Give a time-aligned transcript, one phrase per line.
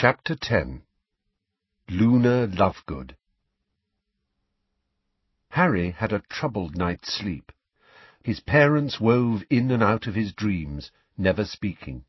[0.00, 0.82] Chapter 10
[1.88, 3.16] Luna Lovegood
[5.48, 7.50] Harry had a troubled night's sleep.
[8.22, 12.04] His parents wove in and out of his dreams, never speaking.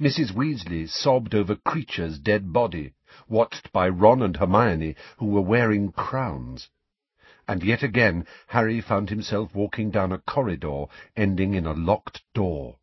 [0.00, 0.32] Mrs.
[0.32, 2.94] Weasley sobbed over Kreacher's dead body,
[3.28, 6.70] watched by Ron and Hermione, who were wearing crowns.
[7.46, 10.86] And yet again Harry found himself walking down a corridor
[11.16, 12.77] ending in a locked door.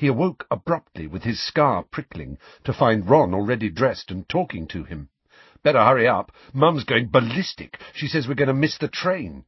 [0.00, 4.84] He awoke abruptly with his scar prickling, to find Ron already dressed and talking to
[4.84, 5.08] him.
[5.64, 6.30] Better hurry up.
[6.52, 7.80] Mum's going ballistic.
[7.94, 9.44] She says we're going to miss the train.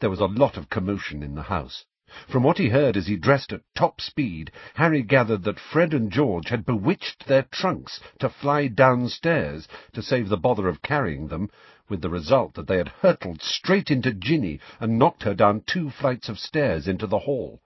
[0.00, 1.84] There was a lot of commotion in the house.
[2.28, 6.10] From what he heard as he dressed at top speed, Harry gathered that Fred and
[6.10, 11.48] George had bewitched their trunks to fly downstairs to save the bother of carrying them,
[11.88, 15.90] with the result that they had hurtled straight into Ginny and knocked her down two
[15.90, 17.62] flights of stairs into the hall.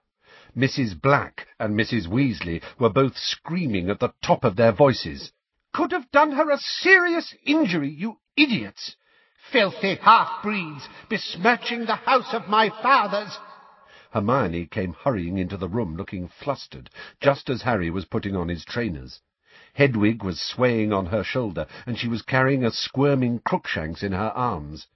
[0.55, 0.99] Mrs.
[1.01, 2.07] Black and Mrs.
[2.07, 5.33] Weasley were both screaming at the top of their voices.
[5.73, 8.95] Could have done her a serious injury, you idiots!
[9.51, 13.37] Filthy half-breeds, besmirching the house of my fathers!
[14.11, 18.63] Hermione came hurrying into the room looking flustered, just as Harry was putting on his
[18.63, 19.19] trainers.
[19.73, 24.31] Hedwig was swaying on her shoulder, and she was carrying a squirming Crookshanks in her
[24.33, 24.87] arms.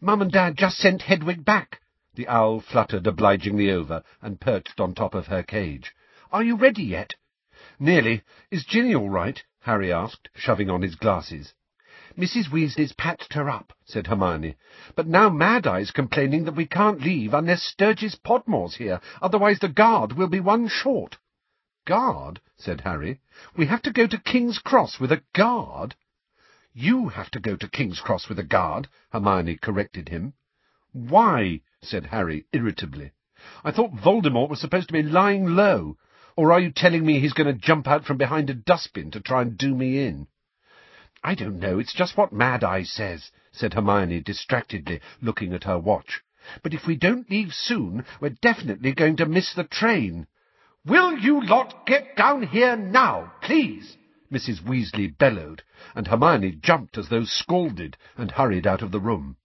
[0.00, 1.80] Mum and Dad just sent Hedwig back,
[2.14, 5.94] the owl fluttered obligingly over and perched on top of her cage.
[6.32, 7.14] Are you ready yet?
[7.78, 8.22] Nearly.
[8.50, 9.42] Is Ginny all right?
[9.60, 11.54] Harry asked, shoving on his glasses.
[12.18, 12.50] Mrs.
[12.50, 14.56] Weasley's patched her up, said Hermione.
[14.96, 19.68] But now Mad Eye's complaining that we can't leave unless Sturgis Podmore's here, otherwise the
[19.68, 21.18] guard will be one short.
[21.86, 22.40] Guard?
[22.56, 23.20] said Harry.
[23.56, 25.94] We have to go to King's Cross with a guard?
[26.72, 30.34] You have to go to King's Cross with a guard, Hermione corrected him.
[30.92, 31.60] Why?
[31.80, 33.12] said Harry irritably.
[33.64, 35.96] I thought Voldemort was supposed to be lying low.
[36.36, 39.20] Or are you telling me he's going to jump out from behind a dustbin to
[39.20, 40.26] try and do me in?
[41.22, 45.78] I don't know, it's just what Mad Eye says, said Hermione distractedly, looking at her
[45.78, 46.22] watch.
[46.62, 50.26] But if we don't leave soon, we're definitely going to miss the train.
[50.84, 53.96] Will you lot get down here now, please?
[54.32, 54.62] Mrs.
[54.62, 55.62] Weasley bellowed,
[55.94, 59.36] and Hermione jumped as though scalded and hurried out of the room.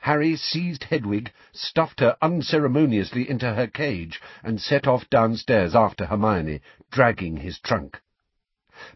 [0.00, 6.60] Harry seized Hedwig, stuffed her unceremoniously into her cage, and set off downstairs after Hermione,
[6.90, 8.00] dragging his trunk.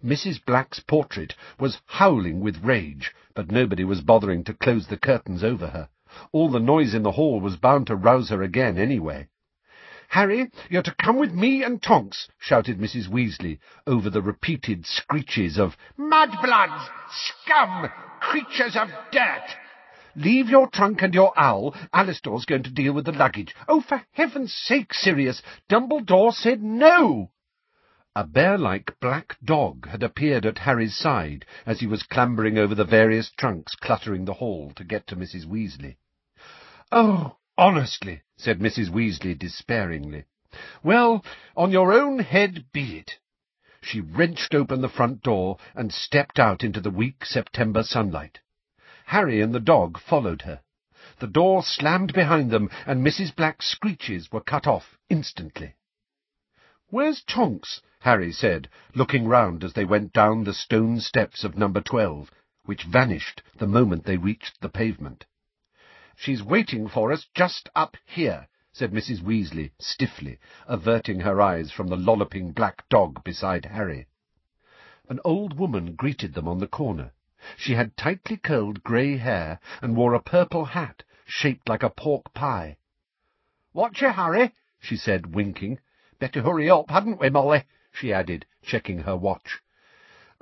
[0.04, 0.44] Mrs.
[0.44, 5.68] Black's portrait was howling with rage, but nobody was bothering to close the curtains over
[5.68, 5.88] her.
[6.32, 9.28] All the noise in the hall was bound to rouse her again anyway.
[10.08, 13.06] Harry, you're to come with me and Tonks, shouted Mrs.
[13.08, 16.90] Weasley, over the repeated screeches of Mudbloods!
[17.12, 17.88] Scum!
[18.18, 19.54] Creatures of dirt!
[20.16, 21.74] Leave your trunk and your owl.
[21.94, 23.54] Alastor's going to deal with the luggage.
[23.68, 25.42] Oh, for heaven's sake, Sirius!
[25.68, 27.30] Dumbledore said no!
[28.16, 32.84] A bear-like black dog had appeared at Harry's side as he was clambering over the
[32.84, 35.46] various trunks cluttering the hall to get to Mrs.
[35.46, 35.96] Weasley.
[36.90, 38.90] Oh, honestly, said Mrs.
[38.90, 40.24] Weasley despairingly.
[40.82, 41.24] Well,
[41.56, 43.18] on your own head be it.
[43.80, 48.40] She wrenched open the front door and stepped out into the weak September sunlight.
[49.10, 50.60] Harry and the dog followed her.
[51.18, 53.34] The door slammed behind them, and Mrs.
[53.34, 55.74] Black's screeches were cut off instantly.
[56.90, 61.80] "'Where's Tonks?' Harry said, looking round as they went down the stone steps of number
[61.80, 62.30] twelve,
[62.66, 65.26] which vanished the moment they reached the pavement.
[66.14, 69.22] "'She's waiting for us just up here,' said Mrs.
[69.24, 70.38] Weasley stiffly,
[70.68, 74.06] averting her eyes from the lolloping black dog beside Harry.
[75.08, 77.10] An old woman greeted them on the corner.
[77.56, 82.32] She had tightly curled grey hair, and wore a purple hat, shaped like a pork
[82.32, 82.76] pie.
[83.72, 85.80] "'What's your hurry?' she said, winking.
[86.20, 89.58] "'Better hurry up, hadn't we, Molly?' she added, checking her watch.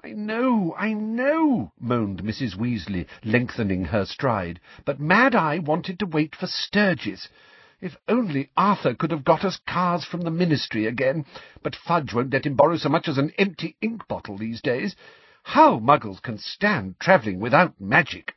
[0.04, 2.56] "'I know, I know,' moaned Mrs.
[2.56, 7.30] Weasley, lengthening her stride, "'but Mad Eye wanted to wait for Sturgis.
[7.80, 11.24] If only Arthur could have got us cars from the Ministry again,
[11.62, 14.94] but Fudge won't let him borrow so much as an empty ink bottle these days.
[15.52, 18.34] How muggles can stand travelling without magic!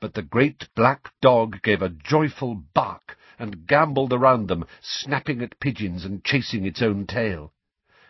[0.00, 5.60] But the great black dog gave a joyful bark and gambolled around them, snapping at
[5.60, 7.52] pigeons and chasing its own tail.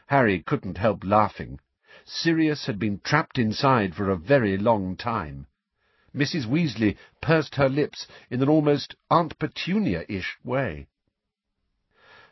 [0.06, 1.58] Harry couldn't help laughing.
[2.04, 5.48] Sirius had been trapped inside for a very long time.
[6.14, 6.46] Mrs.
[6.46, 10.86] Weasley pursed her lips in an almost Aunt Petunia-ish way.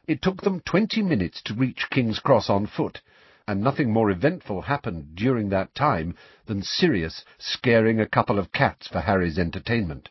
[0.07, 3.03] It took them twenty minutes to reach King's Cross on foot,
[3.47, 6.15] and nothing more eventful happened during that time
[6.47, 10.09] than Sirius scaring a couple of cats for Harry's entertainment.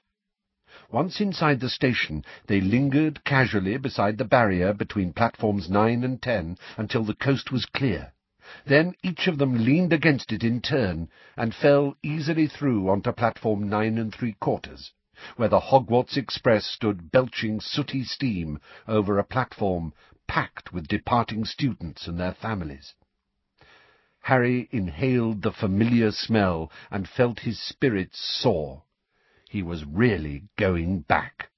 [0.91, 6.55] Once inside the station, they lingered casually beside the barrier between platforms nine and ten
[6.77, 8.13] until the coast was clear.
[8.67, 13.67] Then each of them leaned against it in turn, and fell easily through onto platform
[13.67, 14.91] nine and three quarters,
[15.37, 19.91] where the Hogwarts Express stood belching sooty steam over a platform
[20.27, 22.93] packed with departing students and their families.
[24.23, 28.83] Harry inhaled the familiar smell and felt his spirits soar.
[29.49, 31.49] He was really going back.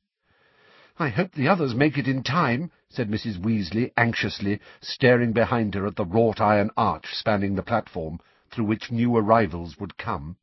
[0.97, 3.37] I hope the others make it in time, said Mrs.
[3.37, 8.19] Weasley anxiously, staring behind her at the wrought-iron arch spanning the platform,
[8.49, 10.37] through which new arrivals would come.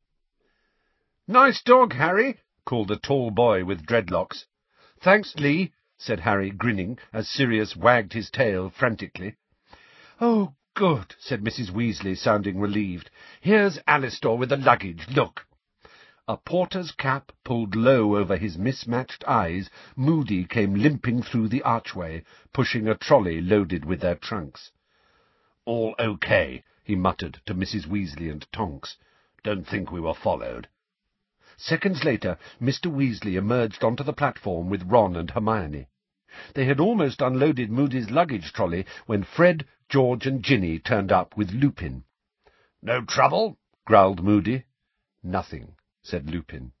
[1.27, 4.45] Nice dog, Harry, called a tall boy with dreadlocks.
[5.01, 9.35] Thanks, Lee, said Harry, grinning, as Sirius wagged his tail frantically.
[10.21, 11.71] Oh, good, said Mrs.
[11.71, 13.09] Weasley, sounding relieved.
[13.41, 15.45] Here's Alastor with the luggage, look.
[16.27, 22.23] A porter's cap pulled low over his mismatched eyes, Moody came limping through the archway,
[22.53, 24.71] pushing a trolley loaded with their trunks.
[25.65, 27.85] All okay, he muttered to Mrs.
[27.85, 28.97] Weasley and Tonks.
[29.43, 30.67] Don't think we were followed.
[31.57, 32.91] Seconds later, Mr.
[32.91, 35.87] Weasley emerged onto the platform with Ron and Hermione.
[36.55, 41.51] They had almost unloaded Moody's luggage trolley when Fred, George, and Ginny turned up with
[41.51, 42.03] Lupin.
[42.81, 43.59] No trouble?
[43.85, 44.63] growled Moody.
[45.21, 46.71] Nothing said Lupin.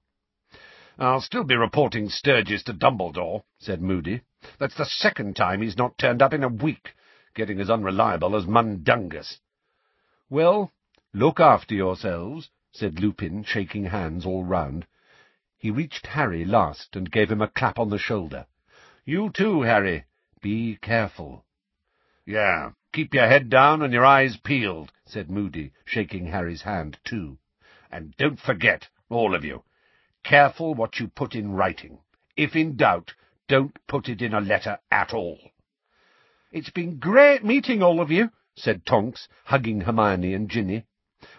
[0.97, 4.21] I'll still be reporting Sturgis to Dumbledore, said Moody.
[4.57, 6.95] That's the second time he's not turned up in a week,
[7.35, 9.39] getting as unreliable as Mundungus.
[10.31, 10.71] Well,
[11.13, 14.87] look after yourselves, said Lupin, shaking hands all round.
[15.59, 18.47] He reached Harry last and gave him a clap on the shoulder.
[19.05, 20.05] You too, Harry.
[20.41, 21.45] Be careful.
[22.25, 27.37] Yeah, keep your head down and your eyes peeled, said Moody, shaking Harry's hand too.
[27.91, 29.63] And don't forget, all of you.
[30.23, 31.99] Careful what you put in writing.
[32.37, 33.13] If in doubt,
[33.47, 35.39] don't put it in a letter at all.
[36.51, 40.85] It's been great meeting all of you, said Tonks, hugging Hermione and Ginny.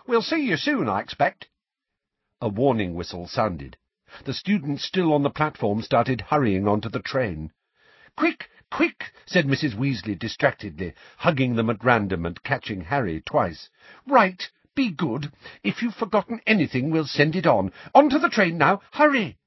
[0.07, 1.49] We'll see you soon, I expect.
[2.41, 3.77] A warning whistle sounded.
[4.25, 7.53] The students still on the platform started hurrying onto the train.
[8.17, 9.75] Quick, quick, said Mrs.
[9.75, 13.69] Weasley distractedly, hugging them at random and catching Harry twice.
[14.07, 15.33] Right, be good.
[15.63, 17.73] If you've forgotten anything, we'll send it on.
[17.95, 18.81] On to the train now.
[18.93, 19.39] Hurry!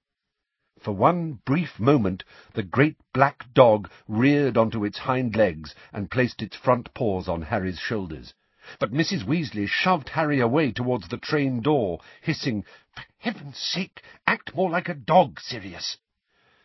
[0.80, 2.24] For one brief moment,
[2.54, 7.42] the great black dog reared onto its hind legs and placed its front paws on
[7.42, 8.34] Harry's shoulders.
[8.80, 9.24] But Mrs.
[9.24, 14.88] Weasley shoved Harry away towards the train door, hissing, For heaven's sake, act more like
[14.88, 15.98] a dog, Sirius.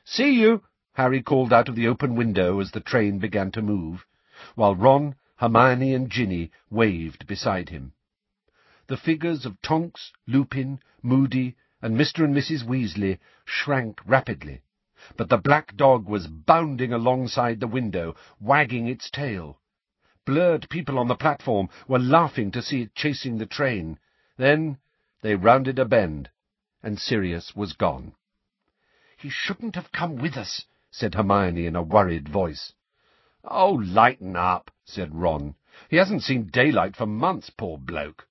[0.04, 0.62] See you,
[0.94, 4.04] Harry called out of the open window as the train began to move,
[4.56, 7.94] while Ron, Hermione, and Ginny waved beside him.
[8.88, 12.24] The figures of Tonks, Lupin, Moody, and Mr.
[12.24, 12.64] and Mrs.
[12.64, 14.60] Weasley shrank rapidly,
[15.16, 19.58] but the black dog was bounding alongside the window, wagging its tail.
[20.26, 23.98] Blurred people on the platform were laughing to see it chasing the train.
[24.36, 24.76] Then
[25.22, 26.28] they rounded a bend,
[26.82, 28.14] and Sirius was gone.
[29.16, 32.74] He shouldn't have come with us, said Hermione in a worried voice.
[33.44, 35.54] Oh, lighten up, said Ron.
[35.88, 38.28] He hasn't seen daylight for months, poor bloke.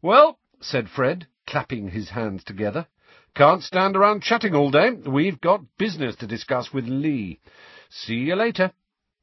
[0.00, 2.88] Well, said Fred, clapping his hands together,
[3.34, 4.90] can't stand around chatting all day.
[4.90, 7.40] We've got business to discuss with Lee.
[7.90, 8.72] See you later.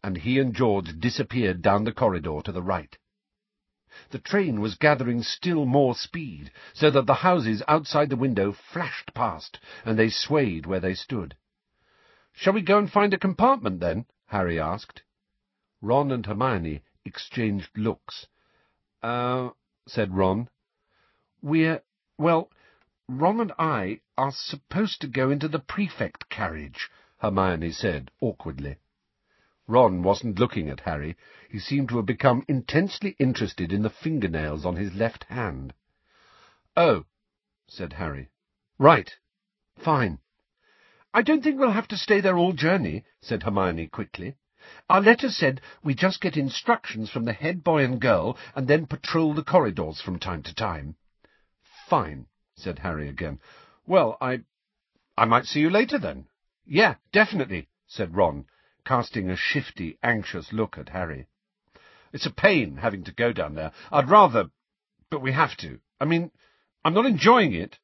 [0.04, 2.96] And he and George disappeared down the corridor to the right.
[4.12, 9.16] The train was gathering still more speed, so that the houses outside the window flashed
[9.16, 11.36] past, and they swayed where they stood.
[12.34, 14.06] Shall we go and find a compartment, then?
[14.25, 15.04] Harry asked.
[15.82, 18.28] Ron and Hermione exchanged looks.
[19.02, 19.52] Uh,
[19.88, 20.50] said Ron.
[21.42, 21.84] We're,
[22.18, 22.50] well,
[23.08, 28.78] Ron and I are supposed to go into the prefect carriage, Hermione said awkwardly.
[29.68, 31.16] Ron wasn't looking at Harry.
[31.50, 35.74] He seemed to have become intensely interested in the fingernails on his left hand.
[36.75, 37.06] Oh,
[37.68, 38.30] said Harry.
[38.78, 39.16] Right.
[39.78, 40.20] Fine.
[41.15, 44.36] I don't think we'll have to stay there all journey, said Hermione quickly.
[44.89, 48.88] Our letter said we just get instructions from the head boy and girl and then
[48.88, 50.96] patrol the corridors from time to time.
[51.88, 53.39] Fine, said Harry again.
[53.86, 54.41] Well, I...
[55.15, 56.25] I might see you later, then.
[56.65, 58.46] Yeah, definitely, said Ron,
[58.84, 61.27] casting a shifty, anxious look at Harry.
[62.12, 63.72] It's a pain having to go down there.
[63.91, 64.46] I'd rather...
[65.12, 65.79] But we have to.
[66.00, 66.32] I mean,
[66.84, 67.77] I'm not enjoying it.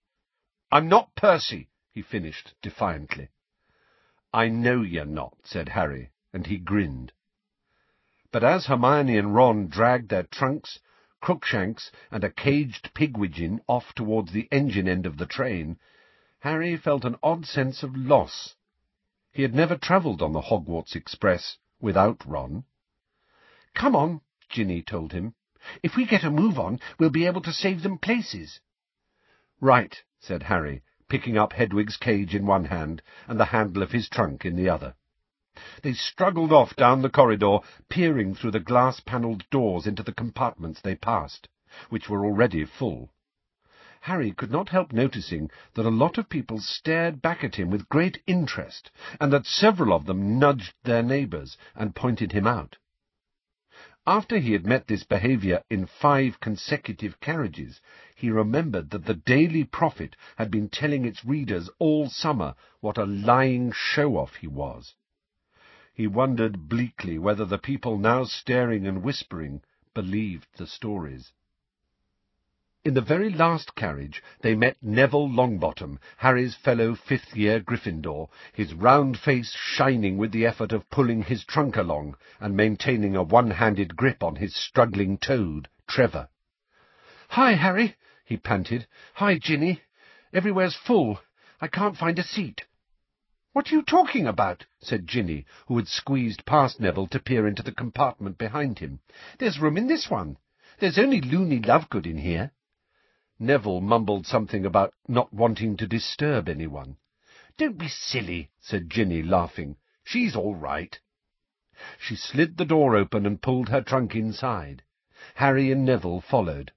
[0.72, 3.30] I'm not Percy, he finished defiantly.
[4.34, 7.14] I know you're not, said Harry, and he grinned.
[8.32, 10.80] But as Hermione and Ron dragged their trunks,
[11.20, 15.80] Crookshanks and a caged pigwidgeon off towards the engine end of the train,
[16.42, 18.56] Harry felt an odd sense of loss.
[19.32, 22.66] He had never travelled on the Hogwarts Express without Ron.
[23.74, 25.36] Come on, Ginny told him.
[25.84, 28.60] If we get a move on, we'll be able to save them places.
[29.60, 34.08] Right, said Harry, picking up Hedwig's cage in one hand and the handle of his
[34.08, 34.96] trunk in the other.
[35.82, 40.96] They struggled off down the corridor, peering through the glass-panelled doors into the compartments they
[40.96, 41.50] passed,
[41.90, 43.10] which were already full.
[44.02, 47.90] Harry could not help noticing that a lot of people stared back at him with
[47.90, 48.90] great interest,
[49.20, 52.78] and that several of them nudged their neighbours and pointed him out.
[54.08, 57.82] After he had met this behaviour in five consecutive carriages,
[58.16, 63.06] he remembered that the Daily Prophet had been telling its readers all summer what a
[63.06, 64.96] lying show-off he was.
[65.94, 69.64] He wondered bleakly whether the people now staring and whispering
[69.94, 71.34] believed the stories.
[72.86, 79.20] In the very last carriage they met Neville Longbottom, Harry's fellow fifth-year Gryffindor, his round
[79.20, 84.24] face shining with the effort of pulling his trunk along and maintaining a one-handed grip
[84.24, 86.30] on his struggling toad, Trevor.
[87.28, 88.88] "Hi, Harry," he panted.
[89.16, 89.82] "Hi, Ginny.
[90.34, 91.20] Everywhere's full.
[91.60, 92.66] I can't find a seat."
[93.52, 97.62] "What are you talking about?" said Ginny, who had squeezed past Neville to peer into
[97.62, 99.02] the compartment behind him.
[99.38, 100.38] "There's room in this one.
[100.80, 102.52] There's only Loony Lovegood in here."
[103.42, 106.98] Neville mumbled something about not wanting to disturb anyone.
[107.56, 109.78] "Don't be silly," said Ginny, laughing.
[110.04, 111.00] "She's all right."
[111.98, 114.84] She slid the door open and pulled her trunk inside.
[115.36, 116.74] Harry and Neville followed.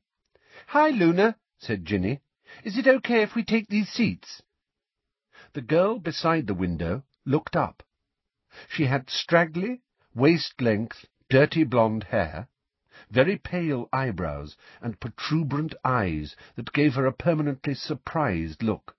[0.69, 2.21] "Hi, Luna," said Ginny.
[2.63, 4.41] "Is it okay if we take these seats?"
[5.55, 7.83] The girl beside the window looked up.
[8.69, 9.83] She had straggly,
[10.15, 12.47] waist-length, dirty blonde hair,
[13.13, 18.97] very pale eyebrows, and protuberant eyes that gave her a permanently surprised look.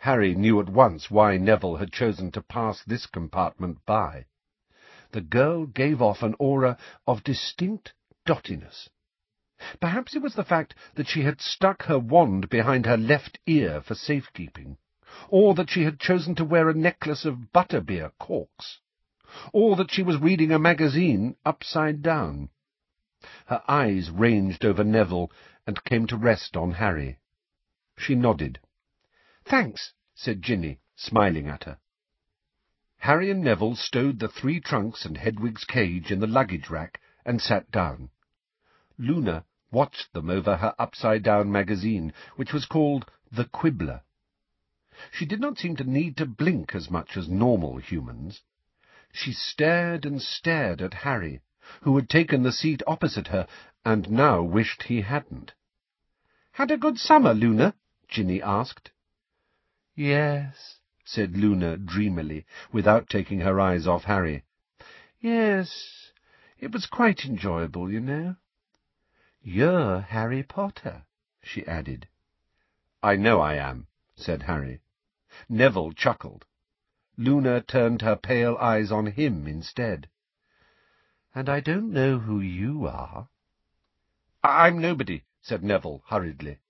[0.00, 4.26] Harry knew at once why Neville had chosen to pass this compartment by.
[5.12, 7.94] The girl gave off an aura of distinct
[8.26, 8.90] dottiness.
[9.80, 13.80] Perhaps it was the fact that she had stuck her wand behind her left ear
[13.80, 14.76] for safekeeping,
[15.30, 18.80] or that she had chosen to wear a necklace of butterbeer corks,
[19.54, 22.50] or that she was reading a magazine upside down.
[23.46, 25.32] Her eyes ranged over Neville
[25.66, 27.18] and came to rest on Harry.
[27.98, 28.60] She nodded.
[29.44, 31.78] "Thanks," said Ginny, smiling at her.
[32.98, 37.42] Harry and Neville stowed the three trunks and Hedwig's cage in the luggage rack and
[37.42, 38.10] sat down.
[38.96, 44.02] Luna watched them over her upside-down magazine, which was called The Quibbler.
[45.10, 48.42] She did not seem to need to blink as much as normal humans.
[49.12, 51.40] She stared and stared at Harry,
[51.80, 53.44] who had taken the seat opposite her,
[53.84, 55.52] and now wished he hadn't.
[56.52, 57.74] "Had a good summer, Luna?"
[58.06, 58.92] Ginny asked.
[59.96, 64.44] "Yes," said Luna dreamily, without taking her eyes off Harry.
[65.18, 66.12] "Yes,
[66.56, 68.36] it was quite enjoyable, you know.
[69.42, 71.04] You're Harry Potter,"
[71.42, 72.06] she added.
[73.02, 74.82] "I know I am," said Harry.
[75.48, 76.44] Neville chuckled.
[77.16, 80.08] Luna turned her pale eyes on him instead.
[81.36, 83.28] And I don't know who you are.
[84.42, 86.60] I'm nobody, said Neville hurriedly.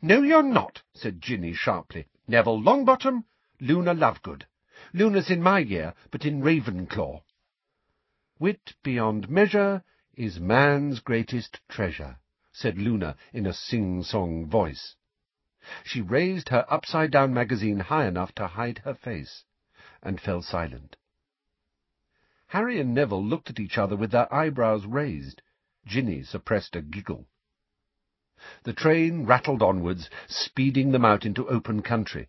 [0.00, 2.06] No, you're not, said Ginny sharply.
[2.28, 3.24] Neville Longbottom,
[3.60, 4.44] Luna Lovegood.
[4.92, 7.22] Luna's in my year, but in Ravenclaw.
[8.38, 9.82] Wit beyond measure
[10.14, 12.18] is man's greatest treasure,
[12.52, 14.94] said Luna in a sing-song voice.
[15.82, 19.42] She raised her upside-down magazine high enough to hide her face,
[20.00, 20.97] and fell silent.
[22.50, 25.42] Harry and Neville looked at each other with their eyebrows raised.
[25.84, 27.26] Ginny suppressed a giggle.
[28.62, 32.28] The train rattled onwards, speeding them out into open country.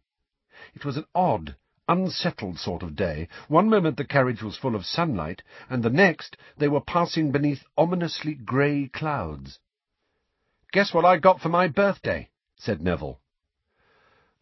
[0.73, 1.55] It was an odd,
[1.87, 3.29] unsettled sort of day.
[3.47, 7.63] One moment the carriage was full of sunlight, and the next they were passing beneath
[7.77, 9.59] ominously grey clouds.
[10.73, 13.21] "Guess what I got for my birthday?" said Neville.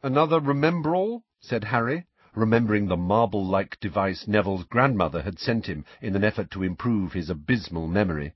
[0.01, 6.23] "Another Remembrall?" said Harry, remembering the marble-like device Neville's grandmother had sent him in an
[6.23, 8.33] effort to improve his abysmal memory.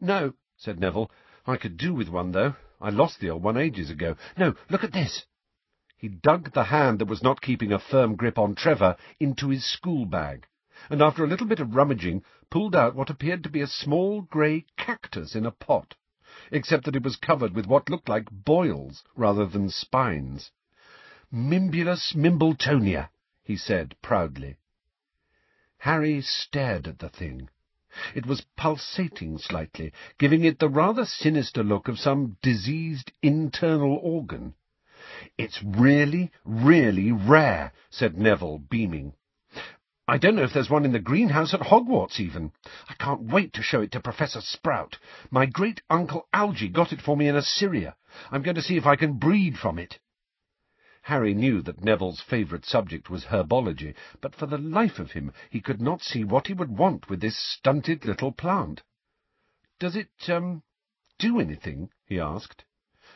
[0.00, 1.10] "No," said Neville.
[1.46, 2.54] "I could do with one, though.
[2.80, 4.14] I lost the old one ages ago.
[4.36, 5.24] No, look at this."
[5.96, 9.64] He dug the hand that was not keeping a firm grip on Trevor into his
[9.64, 10.46] school bag,
[10.88, 14.20] and after a little bit of rummaging pulled out what appeared to be a small
[14.20, 15.96] grey cactus in a pot,
[16.52, 20.52] except that it was covered with what looked like boils rather than spines.
[21.32, 23.08] Mimbulus Mimbletonia,
[23.50, 24.54] he said proudly.
[25.78, 27.48] Harry stared at the thing.
[28.14, 34.54] It was pulsating slightly, giving it the rather sinister look of some diseased internal organ.
[35.36, 39.14] "It's really, really rare," said Neville, beaming.
[40.06, 42.52] I don't know if there's one in the greenhouse at Hogwarts, even.
[42.88, 44.96] I can't wait to show it to Professor Sprout.
[45.28, 47.96] My great-uncle Algy got it for me in Assyria.
[48.30, 49.98] I'm going to see if I can breed from it.
[51.10, 55.60] Harry knew that Neville's favourite subject was herbology, but for the life of him he
[55.60, 58.84] could not see what he would want with this stunted little plant.
[59.80, 60.62] Does it, um,
[61.18, 61.90] do anything?
[62.06, 62.62] he asked.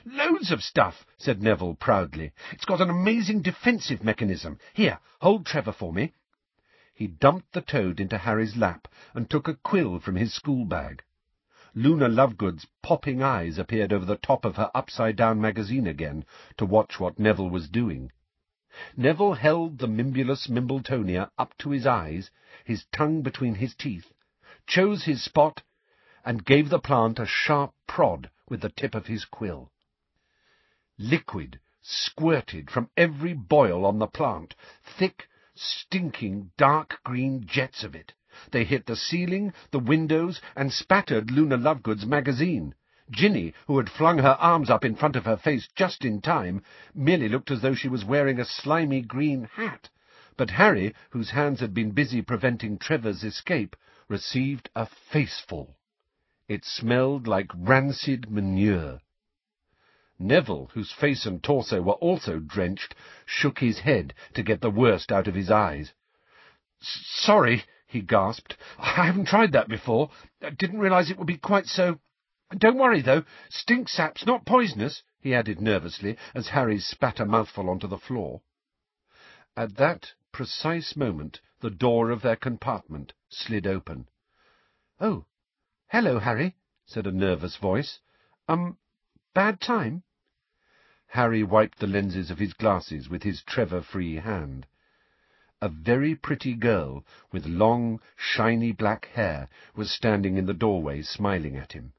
[0.05, 2.33] Loads of stuff, said Neville proudly.
[2.51, 4.59] It's got an amazing defensive mechanism.
[4.73, 6.15] Here, hold Trevor for me.
[6.95, 11.05] He dumped the toad into Harry's lap and took a quill from his school bag.
[11.77, 16.25] Luna Lovegood's popping eyes appeared over the top of her upside-down magazine again
[16.57, 18.13] to watch what Neville was doing.
[18.97, 22.31] Neville held the Mimbulus Mimbletonia up to his eyes,
[22.65, 24.13] his tongue between his teeth,
[24.69, 25.65] chose his spot,
[26.25, 29.73] and gave the plant a sharp prod with the tip of his quill.
[30.97, 34.55] Liquid squirted from every boil on the plant,
[34.97, 38.13] thick, stinking dark green jets of it.
[38.51, 42.75] They hit the ceiling, the windows, and spattered Luna Lovegood's magazine.
[43.09, 46.61] Ginny, who had flung her arms up in front of her face just in time,
[46.93, 49.89] merely looked as though she was wearing a slimy green hat.
[50.37, 53.77] But Harry, whose hands had been busy preventing Trevor's escape,
[54.09, 55.77] received a faceful.
[56.49, 58.99] It smelled like rancid manure.
[60.19, 65.13] Neville, whose face and torso were also drenched, shook his head to get the worst
[65.13, 65.93] out of his eyes.
[66.81, 67.63] "Sorry,"
[67.95, 68.57] he gasped.
[68.77, 70.11] "I haven't tried that before.
[70.43, 72.01] I didn't realize it would be quite so...
[72.51, 73.23] Don't worry, though.
[73.49, 78.43] Stink sap's not poisonous," he added nervously, as Harry spat a mouthful onto the floor.
[79.57, 84.09] At that precise moment the door of their compartment slid open.
[85.01, 85.27] "Oh,
[85.87, 88.01] hello, Harry," said a nervous voice.
[88.49, 88.77] Um,
[89.35, 90.03] Bad time?
[91.07, 94.67] Harry wiped the lenses of his glasses with his Trevor-free hand.
[95.65, 101.57] A very pretty girl, with long, shiny black hair, was standing in the doorway smiling
[101.57, 101.95] at him.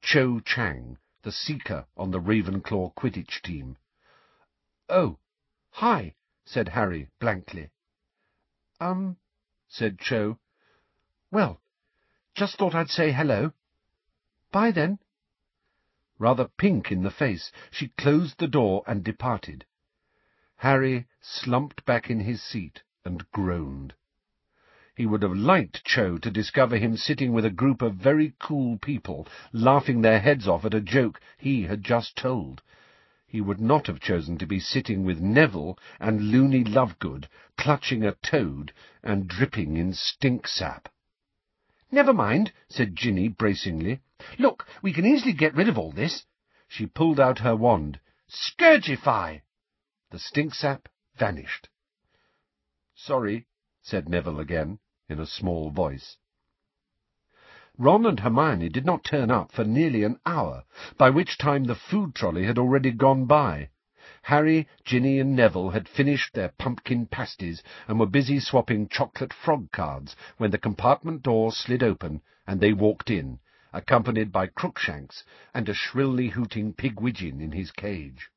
[0.00, 3.76] Cho Chang, the seeker on the Ravenclaw Quidditch team.
[4.88, 5.20] Oh,
[5.70, 7.70] hi, said Harry blankly.
[8.80, 9.16] Um,
[9.68, 10.40] said Cho.
[11.30, 11.60] Well,
[12.34, 13.52] just thought I'd say hello.
[14.50, 14.98] Bye then.
[16.18, 19.66] Rather pink in the face, she closed the door and departed.
[20.56, 23.94] Harry slumped back in his seat and groaned.
[24.94, 28.76] He would have liked Cho to discover him sitting with a group of very cool
[28.78, 32.60] people, laughing their heads off at a joke he had just told.
[33.26, 38.12] He would not have chosen to be sitting with Neville and Loony Lovegood, clutching a
[38.16, 40.88] toad and dripping in stink sap.
[41.90, 44.00] Never mind, said Ginny bracingly.
[44.38, 46.26] Look, we can easily get rid of all this.
[46.68, 48.00] She pulled out her wand.
[48.28, 49.40] Scourgify!
[50.10, 50.88] The stink sap
[51.22, 51.68] vanished.
[52.96, 53.46] Sorry,
[53.80, 56.16] said Neville again, in a small voice.
[57.78, 60.64] Ron and Hermione did not turn up for nearly an hour,
[60.98, 63.68] by which time the food trolley had already gone by.
[64.22, 69.70] Harry, Ginny, and Neville had finished their pumpkin pasties and were busy swapping chocolate frog
[69.70, 73.38] cards when the compartment door slid open and they walked in,
[73.72, 75.22] accompanied by Crookshanks
[75.54, 78.28] and a shrilly hooting Pigwidgeon in his cage.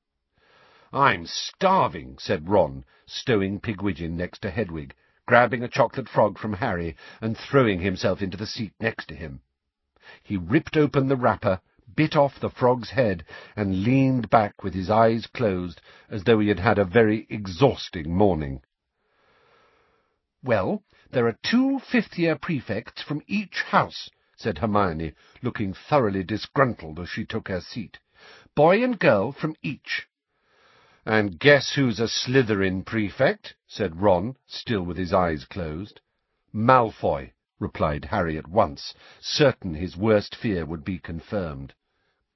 [0.95, 6.95] I'm starving, said Ron, stowing Pigwidgeon next to Hedwig, grabbing a chocolate frog from Harry
[7.19, 9.41] and throwing himself into the seat next to him.
[10.23, 11.60] He ripped open the wrapper
[11.95, 13.25] bit off the frog's head,
[13.58, 18.15] and leaned back with his eyes closed, as though he had had a very exhausting
[18.15, 18.62] morning.
[20.41, 20.81] Well,
[21.12, 27.25] there are two fifth-year prefects from each house, said Hermione, looking thoroughly disgruntled as she
[27.25, 27.99] took her seat.
[28.55, 30.08] Boy and girl from each.
[31.06, 33.56] And guess who's a Slytherin prefect?
[33.68, 36.02] said Ron, still with his eyes closed.
[36.54, 41.74] Malfoy, replied Harry at once, certain his worst fear would be confirmed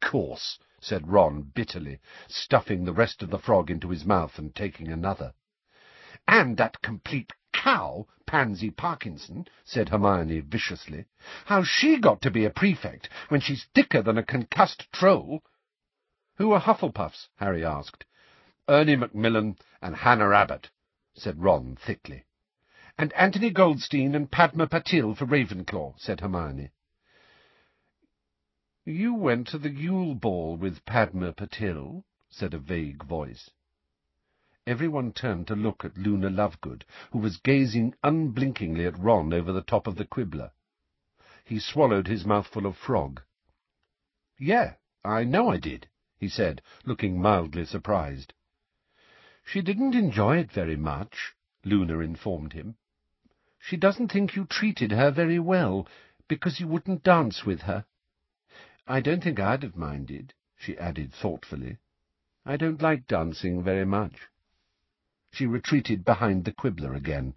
[0.02, 4.88] course, said Ron bitterly, stuffing the rest of the frog into his mouth and taking
[4.88, 5.34] another.
[6.28, 11.06] And that complete cow, Pansy Parkinson, said Hermione viciously.
[11.46, 15.44] How's she got to be a prefect when she's thicker than a concussed troll?
[16.38, 17.28] Who are Hufflepuffs?
[17.36, 18.06] Harry asked.
[18.70, 20.70] Ernie Macmillan and Hannah Abbott,
[21.16, 22.26] said Ron thickly.
[23.00, 26.70] And Anthony Goldstein and Padma Patil for Ravenclaw, said Hermione.
[28.86, 33.50] You went to the Yule Ball with Padma Patil, said a vague voice.
[34.68, 39.64] Everyone turned to look at Luna Lovegood, who was gazing unblinkingly at Ron over the
[39.64, 40.52] top of the quibbler.
[41.44, 43.24] He swallowed his mouthful of frog.
[44.38, 48.34] Yeah, I know I did, he said, looking mildly surprised.
[49.52, 51.34] She didn't enjoy it very much,
[51.66, 52.76] Luna informed him.
[53.58, 55.88] She doesn't think you treated her very well,
[56.28, 57.86] because you wouldn't dance with her.
[58.86, 61.78] I don't think I'd have minded, she added thoughtfully.
[62.46, 64.28] I don't like dancing very much.
[65.32, 67.34] She retreated behind the quibbler again.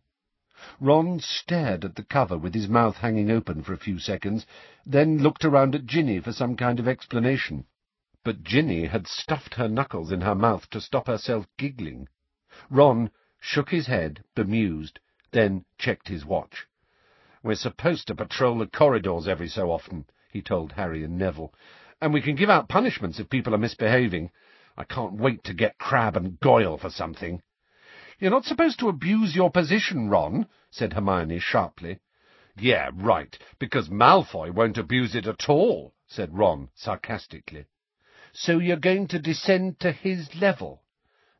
[0.80, 4.44] Ron stared at the cover with his mouth hanging open for a few seconds,
[4.84, 7.64] then looked around at Ginny for some kind of explanation.
[8.24, 12.08] But Ginny had stuffed her knuckles in her mouth to stop herself giggling.
[12.70, 15.00] Ron shook his head, bemused,
[15.32, 16.68] then checked his watch.
[17.42, 21.52] We're supposed to patrol the corridors every so often, he told Harry and Neville,
[22.00, 24.30] and we can give out punishments if people are misbehaving.
[24.76, 27.42] I can't wait to get Crabbe and Goyle for something.
[28.20, 31.98] You're not supposed to abuse your position, Ron, said Hermione sharply.
[32.56, 37.66] Yeah, right, because Malfoy won't abuse it at all, said Ron sarcastically.
[38.34, 40.82] So you're going to descend to his level?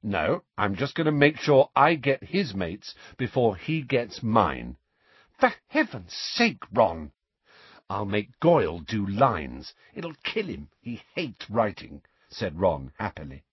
[0.03, 4.77] No, I'm just going to make sure I get his mates before he gets mine.
[5.39, 7.13] For heaven's sake, Ron!
[7.89, 9.75] I'll make Goyle do lines.
[9.95, 10.69] It'll kill him.
[10.81, 13.45] He hates writing, said Ron happily.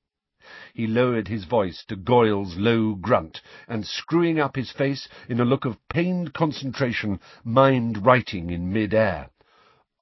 [0.73, 5.45] He lowered his voice to Goyle's low grunt, and screwing up his face in a
[5.45, 9.30] look of pained concentration, mimed writing in mid-air.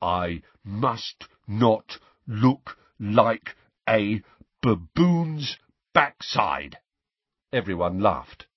[0.02, 3.56] I must not look like
[3.88, 4.22] a
[4.62, 5.58] baboon's
[5.94, 6.78] backside.
[7.54, 8.48] Everyone laughed,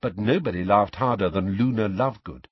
[0.00, 2.46] but nobody laughed harder than Luna Lovegood.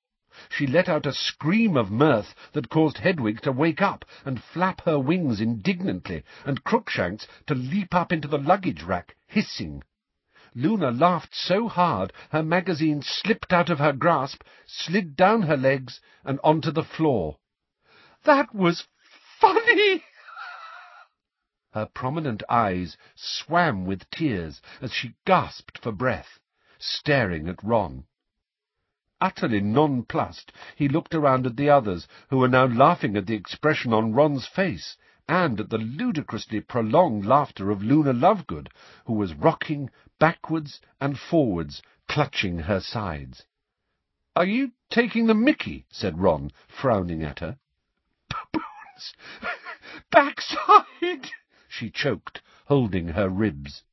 [0.49, 4.81] She let out a scream of mirth that caused Hedwig to wake up and flap
[4.81, 9.83] her wings indignantly, and Crookshanks to leap up into the luggage rack, hissing.
[10.55, 15.99] Luna laughed so hard her magazine slipped out of her grasp, slid down her legs,
[16.23, 17.37] and onto the floor.
[18.23, 18.87] That was
[19.39, 20.03] funny!
[21.73, 26.37] Her prominent eyes swam with tears as she gasped for breath,
[26.77, 28.05] staring at Ron.
[29.19, 33.91] Utterly nonplussed, he looked around at the others, who were now laughing at the expression
[33.91, 38.69] on Ron's face, and at the ludicrously prolonged laughter of Luna Lovegood,
[39.05, 43.47] who was rocking backwards and forwards, clutching her sides.
[44.35, 47.57] "'Are you taking the mickey?' said Ron, frowning at her.
[48.29, 49.15] "'Baboon's
[50.11, 51.31] backside!'
[51.75, 53.83] She choked, holding her ribs.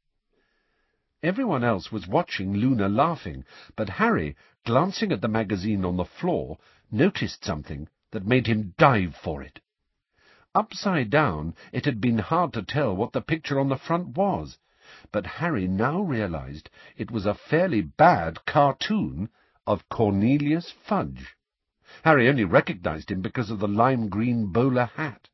[1.23, 3.43] Everyone else was watching Luna laughing,
[3.75, 6.59] but Harry, glancing at the magazine on the floor,
[6.91, 9.61] noticed something that made him dive for it.
[10.55, 14.59] Upside down, it had been hard to tell what the picture on the front was,
[15.11, 19.31] but Harry now realized it was a fairly bad cartoon
[19.67, 21.35] of Cornelius Fudge.
[22.05, 25.30] Harry only recognized him because of the lime-green bowler hat.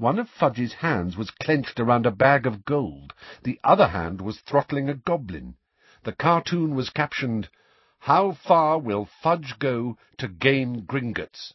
[0.00, 3.12] One of Fudge's hands was clenched around a bag of gold.
[3.42, 5.56] The other hand was throttling a goblin.
[6.04, 7.50] The cartoon was captioned,
[7.98, 11.52] How far will Fudge go to gain Gringotts?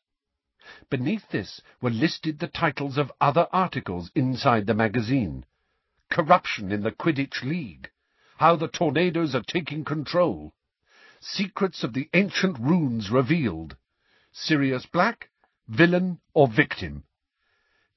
[0.91, 5.47] Beneath this were listed the titles of other articles inside the magazine.
[6.11, 7.89] Corruption in the Quidditch League.
[8.37, 10.53] How the Tornadoes are taking control.
[11.19, 13.75] Secrets of the Ancient Runes revealed.
[14.31, 15.31] Sirius Black,
[15.67, 17.05] Villain or Victim.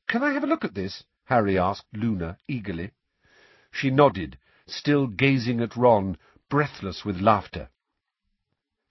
[0.09, 1.05] Can I have a look at this?
[1.25, 2.93] Harry asked Luna eagerly.
[3.71, 6.17] She nodded, still gazing at Ron,
[6.49, 7.69] breathless with laughter.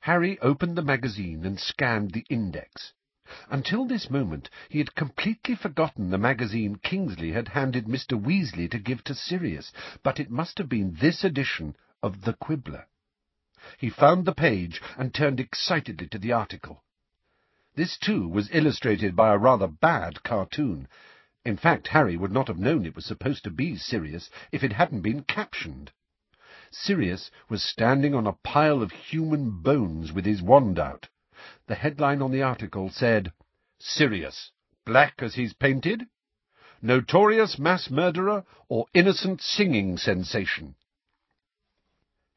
[0.02, 2.94] Harry opened the magazine and scanned the index.
[3.50, 8.14] Until this moment he had completely forgotten the magazine Kingsley had handed Mr.
[8.14, 12.86] Weasley to give to Sirius, but it must have been this edition of The Quibbler.
[13.80, 16.84] He found the page and turned excitedly to the article.
[17.78, 20.88] This, too, was illustrated by a rather bad cartoon.
[21.46, 24.74] In fact, Harry would not have known it was supposed to be Sirius if it
[24.74, 25.92] hadn't been captioned.
[26.72, 31.08] Sirius was standing on a pile of human bones with his wand out.
[31.68, 33.32] The headline on the article said,
[33.78, 34.52] Sirius,
[34.84, 36.08] black as he's painted?
[36.82, 40.74] Notorious mass murderer or innocent singing sensation?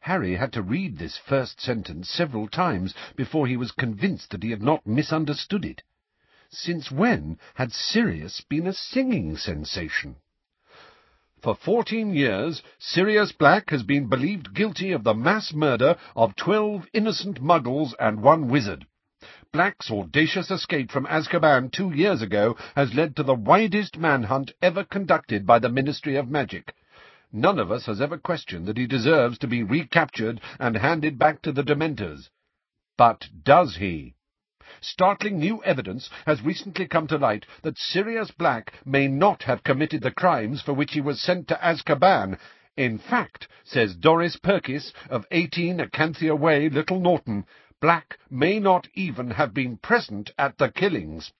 [0.04, 4.50] Harry had to read this first sentence several times before he was convinced that he
[4.50, 5.82] had not misunderstood it.
[6.48, 10.16] Since when had Sirius been a singing sensation?
[11.42, 16.86] For fourteen years, Sirius Black has been believed guilty of the mass murder of twelve
[16.94, 18.86] innocent muggles and one wizard.
[19.52, 24.82] Black's audacious escape from Azkaban two years ago has led to the widest manhunt ever
[24.82, 26.74] conducted by the Ministry of Magic.
[27.32, 31.42] None of us has ever questioned that he deserves to be recaptured and handed back
[31.42, 32.28] to the Dementors.
[32.96, 34.14] But does he?
[34.80, 40.02] Startling new evidence has recently come to light that Sirius Black may not have committed
[40.02, 42.38] the crimes for which he was sent to Azkaban.
[42.76, 47.46] In fact, says Doris Purkiss of 18 Acanthia Way, Little Norton,
[47.80, 51.32] Black may not even have been present at the killings.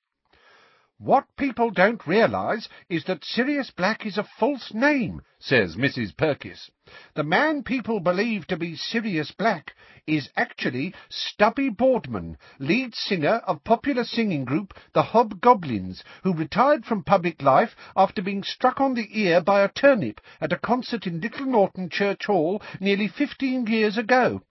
[1.02, 6.14] What people don't realise is that Sirius Black is a false name, says Mrs.
[6.14, 6.70] Purkiss.
[7.14, 9.74] The man people believe to be Sirius Black
[10.06, 17.02] is actually Stubby Boardman, lead singer of popular singing group The Hobgoblins, who retired from
[17.02, 21.22] public life after being struck on the ear by a turnip at a concert in
[21.22, 24.42] Little Norton Church Hall nearly fifteen years ago.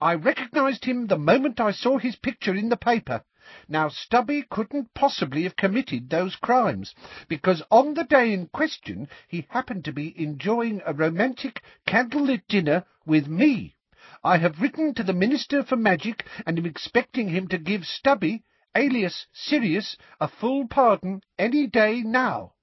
[0.00, 3.24] I recognised him the moment I saw his picture in the paper.
[3.68, 6.96] Now, Stubby couldn't possibly have committed those crimes,
[7.28, 12.84] because on the day in question he happened to be enjoying a romantic candlelit dinner
[13.04, 13.76] with me.
[14.24, 18.42] I have written to the Minister for Magic and am expecting him to give Stubby,
[18.74, 22.54] alias Sirius, a full pardon any day now.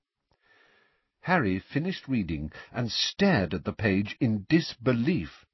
[1.21, 5.45] Harry finished reading and stared at the page in disbelief.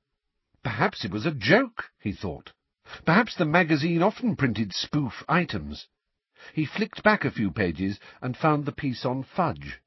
[0.63, 2.53] Perhaps it was a joke, he thought.
[3.05, 5.85] Perhaps the magazine often printed spoof items.
[6.53, 9.79] He flicked back a few pages and found the piece on Fudge.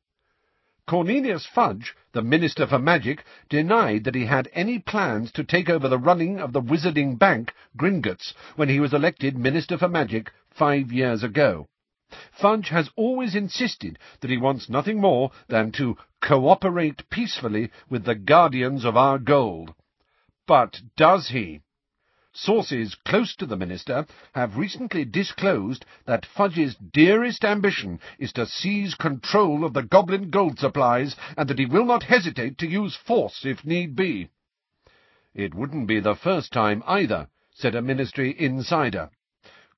[0.86, 5.88] Cornelius Fudge, the Minister for Magic, denied that he had any plans to take over
[5.88, 10.92] the running of the wizarding bank, Gringotts, when he was elected Minister for Magic five
[10.92, 11.68] years ago.
[12.30, 18.14] Fudge has always insisted that he wants nothing more than to cooperate peacefully with the
[18.14, 19.74] guardians of our gold.
[20.46, 21.62] But does he?
[22.34, 28.94] Sources close to the minister have recently disclosed that Fudge's dearest ambition is to seize
[28.94, 33.44] control of the goblin gold supplies, and that he will not hesitate to use force
[33.44, 34.28] if need be.
[35.34, 39.10] It wouldn't be the first time either, said a ministry insider.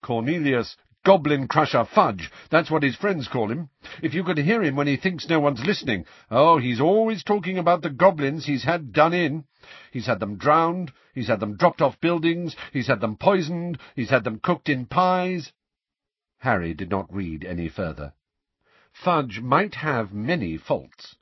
[0.01, 3.69] Cornelius Goblin Crusher Fudge, that's what his friends call him.
[4.03, 6.07] If you could hear him when he thinks no one's listening.
[6.31, 9.45] Oh, he's always talking about the goblins he's had done in.
[9.93, 14.09] He's had them drowned, he's had them dropped off buildings, he's had them poisoned, he's
[14.09, 15.53] had them cooked in pies.
[16.39, 18.15] Harry did not read any further.
[18.91, 21.17] Fudge might have many faults,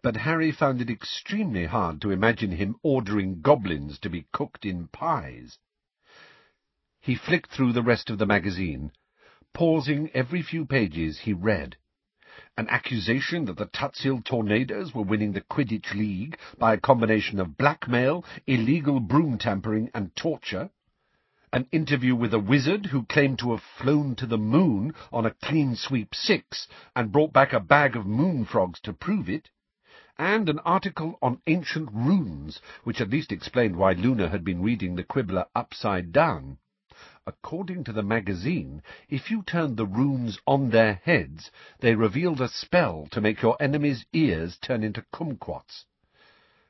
[0.00, 4.88] but Harry found it extremely hard to imagine him ordering goblins to be cooked in
[4.88, 5.58] pies.
[7.00, 8.90] He flicked through the rest of the magazine.
[9.54, 11.78] Pausing every few pages, he read
[12.58, 17.56] an accusation that the Tutshill Tornadoes were winning the Quidditch League by a combination of
[17.56, 20.68] blackmail, illegal broom tampering, and torture,
[21.50, 25.30] an interview with a wizard who claimed to have flown to the moon on a
[25.30, 29.48] Cleansweep Six and brought back a bag of moon frogs to prove it,
[30.18, 34.94] and an article on ancient runes, which at least explained why Luna had been reading
[34.96, 36.58] the Quibbler upside down.
[37.28, 42.48] According to the magazine, if you turned the runes on their heads, they revealed a
[42.48, 45.84] spell to make your enemy's ears turn into kumquats.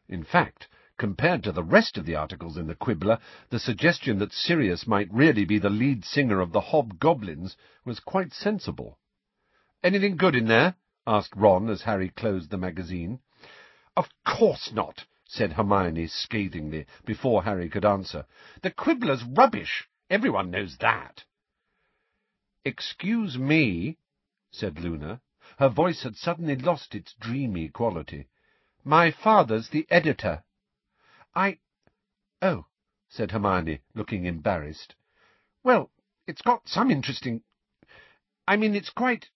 [0.09, 0.67] In fact,
[0.97, 5.09] compared to the rest of the articles in the Quibbler, the suggestion that Sirius might
[5.13, 8.99] really be the lead singer of the Hobgoblins was quite sensible.
[9.85, 10.75] Anything good in there?
[11.07, 13.21] asked Ron as Harry closed the magazine.
[13.97, 18.27] Of course not, said Hermione scathingly, before Harry could answer.
[18.63, 19.89] The Quibbler's rubbish.
[20.11, 21.25] Everyone knows that.
[22.65, 23.99] Excuse me,
[24.51, 25.21] said Luna.
[25.59, 28.29] Her voice had suddenly lost its dreamy quality.
[28.85, 30.45] My father's the editor.
[31.35, 31.59] I...
[32.41, 32.67] Oh,
[33.09, 34.95] said Hermione, looking embarrassed.
[35.63, 35.91] Well,
[36.27, 37.43] it's got some interesting...
[38.47, 39.31] I mean, it's quite...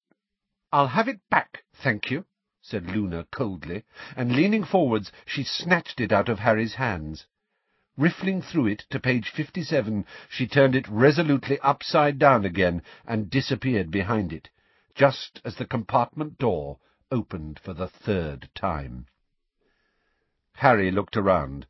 [0.73, 2.25] I'll have it back, thank you,
[2.63, 3.85] said Luna coldly,
[4.17, 7.27] and leaning forwards, she snatched it out of Harry's hands.
[7.98, 13.90] Riffling through it to page fifty-seven, she turned it resolutely upside down again and disappeared
[13.90, 14.48] behind it,
[14.94, 16.78] just as the compartment door
[17.11, 19.05] opened for the third time.
[20.55, 21.66] Harry looked around.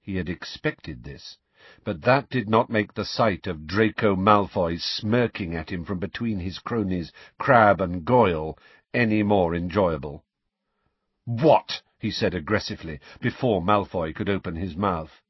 [0.00, 1.38] He had expected this,
[1.84, 6.40] but that did not make the sight of Draco Malfoy smirking at him from between
[6.40, 8.58] his cronies Crabbe and Goyle
[8.92, 10.24] any more enjoyable.
[11.26, 15.22] "What?" he said aggressively, before Malfoy could open his mouth.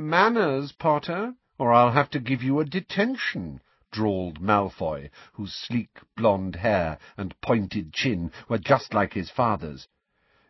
[0.00, 6.54] Manners, Potter, or I'll have to give you a detention, drawled Malfoy, whose sleek blonde
[6.54, 9.88] hair and pointed chin were just like his father's.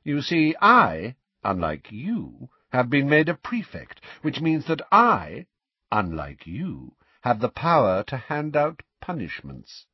[0.05, 5.47] You see, I, unlike you, have been made a prefect, which means that I,
[5.91, 9.87] unlike you, have the power to hand out punishments.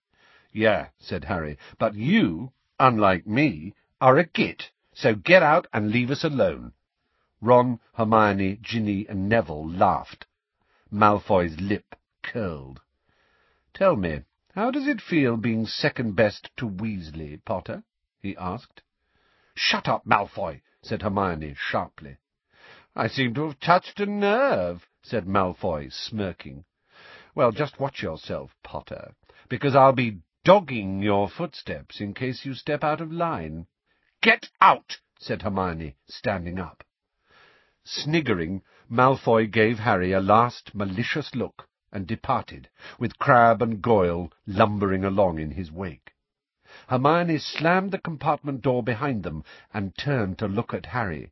[0.50, 6.10] Yeah, said Harry, but you, unlike me, are a git, so get out and leave
[6.10, 6.72] us alone.
[7.44, 10.26] Ron, Hermione, Ginny, and Neville laughed.
[10.90, 12.80] Malfoy's lip curled.
[13.74, 14.22] Tell me,
[14.54, 17.84] how does it feel being second best to Weasley, Potter?
[18.22, 18.82] he asked.
[19.54, 22.16] Shut up, Malfoy, said Hermione sharply.
[22.96, 26.64] I seem to have touched a nerve, said Malfoy, smirking.
[27.34, 29.14] Well, just watch yourself, Potter,
[29.50, 33.66] because I'll be dogging your footsteps in case you step out of line.
[34.22, 35.00] Get out!
[35.18, 36.84] said Hermione, standing up.
[37.86, 45.04] Sniggering, Malfoy gave Harry a last malicious look and departed, with Crabbe and Goyle lumbering
[45.04, 46.14] along in his wake.
[46.88, 49.44] Hermione slammed the compartment door behind them
[49.74, 51.30] and turned to look at Harry,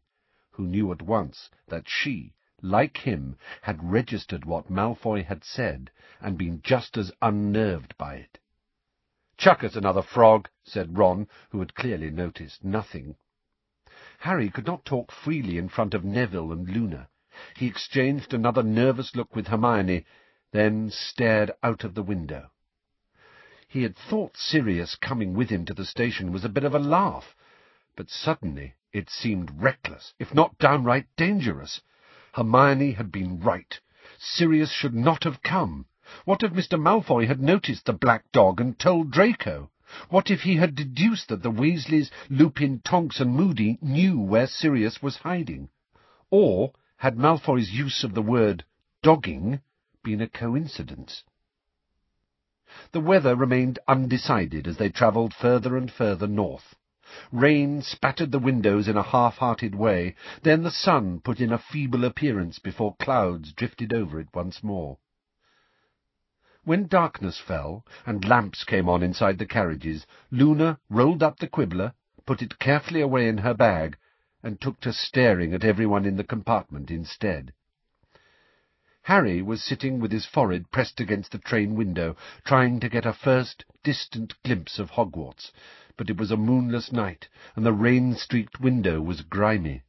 [0.50, 6.36] who knew at once that she, like him, had registered what Malfoy had said and
[6.36, 8.38] been just as unnerved by it.
[9.38, 13.16] Chuck us another frog, said Ron, who had clearly noticed nothing.
[14.22, 17.08] Harry could not talk freely in front of Neville and Luna.
[17.56, 20.04] He exchanged another nervous look with Hermione,
[20.52, 22.52] then stared out of the window.
[23.66, 26.78] He had thought Sirius coming with him to the station was a bit of a
[26.78, 27.35] laugh,
[27.96, 31.80] but suddenly it seemed reckless, if not downright dangerous.
[32.35, 33.80] Hermione had been right.
[34.18, 35.87] Sirius should not have come.
[36.24, 36.80] What if Mr.
[36.80, 39.71] Malfoy had noticed the black dog and told Draco?
[40.09, 45.02] What if he had deduced that the Weasleys, Lupin, Tonks, and Moody knew where Sirius
[45.02, 45.68] was hiding?
[46.31, 48.64] Or had Malfoy's use of the word
[49.02, 49.61] dogging
[50.02, 51.24] been a coincidence?
[52.92, 56.74] The weather remained undecided as they travelled further and further north.
[57.31, 62.07] Rain spattered the windows in a half-hearted way, then the sun put in a feeble
[62.07, 64.96] appearance before clouds drifted over it once more.
[66.64, 71.92] When darkness fell, and lamps came on inside the carriages, Luna rolled up the quibbler,
[72.25, 73.96] put it carefully away in her bag,
[74.44, 77.53] and took to staring at everyone in the compartment instead.
[79.03, 83.12] Harry was sitting with his forehead pressed against the train window, trying to get a
[83.12, 85.51] first distant glimpse of Hogwarts,
[85.96, 89.83] but it was a moonless night, and the rain-streaked window was grimy.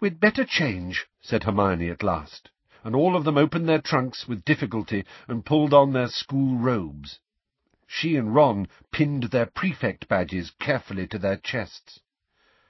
[0.00, 2.50] "We'd better change," said Hermione at last,
[2.84, 7.20] and all of them opened their trunks with difficulty and pulled on their school robes.
[7.86, 12.00] She and Ron pinned their prefect badges carefully to their chests.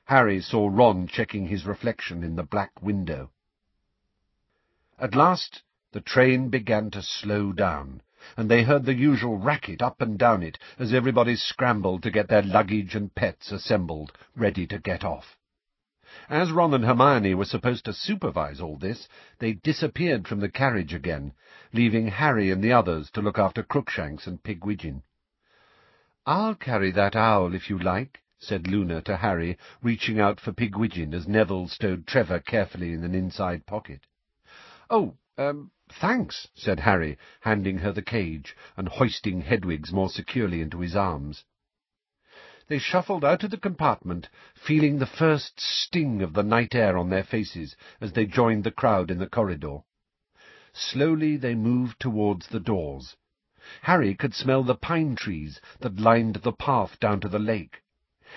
[0.05, 3.31] Harry saw Ron checking his reflection in the black window.
[4.99, 8.03] At last the train began to slow down,
[8.37, 12.29] and they heard the usual racket up and down it as everybody scrambled to get
[12.29, 15.37] their luggage and pets assembled, ready to get off.
[16.29, 19.07] As Ron and Hermione were supposed to supervise all this,
[19.38, 21.35] they disappeared from the carriage again,
[21.73, 25.05] leaving Harry and the others to look after Crookshanks and Pigwidgeon.
[26.27, 31.14] "I'll carry that owl if you like," said Luna to Harry, reaching out for Pigwidgeon
[31.14, 34.01] as Neville stowed Trevor carefully in an inside pocket.
[34.90, 40.81] "Oh, um, thanks," said Harry, handing her the cage, and hoisting Hedwig's more securely into
[40.81, 41.44] his arms.
[42.71, 47.11] They shuffled out of the compartment, feeling the first sting of the night air on
[47.11, 49.79] their faces as they joined the crowd in the corridor.
[50.73, 53.17] Slowly they moved towards the doors.
[53.83, 57.83] Harry could smell the pine trees that lined the path down to the lake.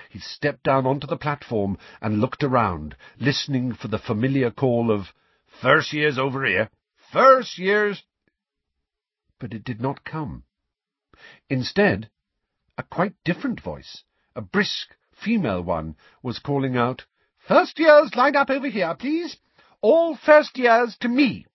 [0.10, 5.14] He stepped down onto the platform and looked around, listening for the familiar call of
[5.62, 6.72] First year's over here.
[7.12, 8.02] First year's...
[9.38, 10.46] But it did not come.
[11.52, 12.10] Instead,
[12.80, 14.04] a quite different voice,
[14.36, 17.06] a brisk female one, was calling out,
[17.38, 19.38] First years line up over here, please.
[19.82, 21.46] All first years to me.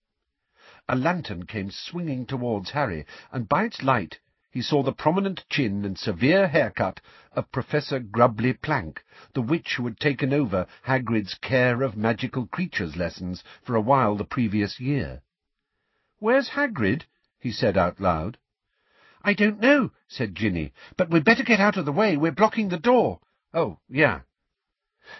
[0.88, 5.84] A lantern came swinging towards Harry, and by its light he saw the prominent chin
[5.84, 7.00] and severe haircut
[7.32, 12.96] of Professor Grubbly Plank, the witch who had taken over Hagrid's care of magical creatures
[12.96, 15.22] lessons for a while the previous year.
[16.18, 17.06] "Where's Hagrid?"
[17.40, 18.38] he said out loud.
[19.24, 22.16] "I don't know," said Ginny, "but we'd better get out of the way.
[22.16, 23.18] We're blocking the door."
[23.52, 24.20] "Oh, yeah."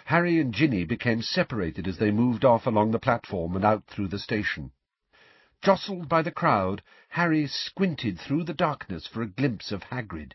[0.05, 4.07] Harry and Ginny became separated as they moved off along the platform and out through
[4.07, 4.71] the station.
[5.61, 10.33] Jostled by the crowd, Harry squinted through the darkness for a glimpse of Hagrid.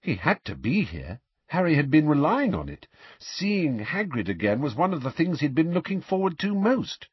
[0.00, 1.20] He had to be here.
[1.48, 2.86] Harry had been relying on it.
[3.18, 7.08] Seeing Hagrid again was one of the things he'd been looking forward to most.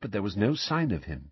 [0.00, 1.30] But there was no sign of him.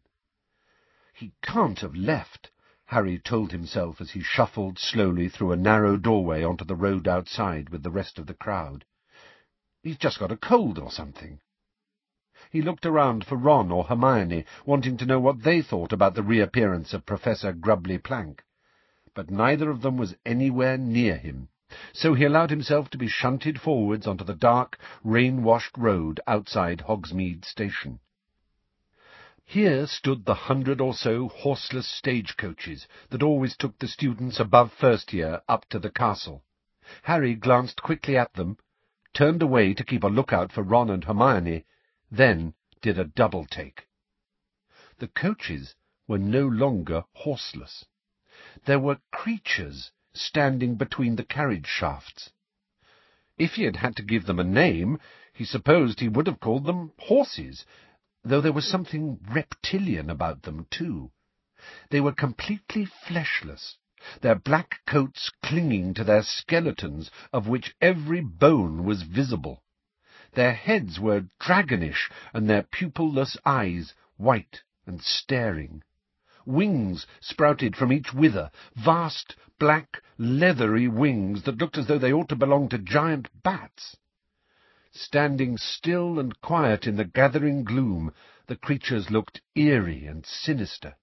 [1.12, 2.52] He can't have left,
[2.90, 7.68] Harry told himself as he shuffled slowly through a narrow doorway onto the road outside
[7.68, 8.82] with the rest of the crowd.
[9.82, 11.38] He's just got a cold or something.
[12.50, 16.22] He looked around for Ron or Hermione, wanting to know what they thought about the
[16.22, 18.42] reappearance of Professor Grubbly Plank.
[19.12, 21.50] But neither of them was anywhere near him,
[21.92, 27.44] so he allowed himself to be shunted forwards onto the dark, rain-washed road outside Hogsmeade
[27.44, 28.00] Station.
[29.50, 35.14] Here stood the hundred or so horseless stagecoaches that always took the students above first
[35.14, 36.44] year up to the castle.
[37.04, 38.58] Harry glanced quickly at them,
[39.14, 41.64] turned away to keep a lookout for Ron and Hermione,
[42.10, 43.88] then did a double-take.
[44.98, 45.74] The coaches
[46.06, 47.86] were no longer horseless.
[48.66, 52.32] There were creatures standing between the carriage shafts.
[53.38, 55.00] If he had had to give them a name,
[55.32, 57.64] he supposed he would have called them horses,
[58.24, 61.12] though there was something reptilian about them, too.
[61.90, 63.76] They were completely fleshless,
[64.20, 69.62] their black coats clinging to their skeletons, of which every bone was visible.
[70.32, 75.82] Their heads were dragonish, and their pupilless eyes white and staring.
[76.44, 82.28] Wings sprouted from each wither, vast, black, leathery wings that looked as though they ought
[82.30, 83.96] to belong to giant bats.
[85.00, 88.12] Standing still and quiet in the gathering gloom,
[88.48, 90.96] the creatures looked eerie and sinister.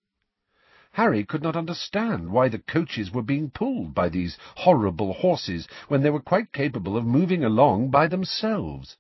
[0.91, 6.01] Harry could not understand why the coaches were being pulled by these horrible horses when
[6.01, 8.97] they were quite capable of moving along by themselves.